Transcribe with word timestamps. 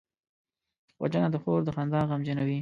وژنه 1.01 1.29
د 1.31 1.35
خور 1.43 1.59
د 1.63 1.69
خندا 1.75 1.99
غمجنوي 2.09 2.59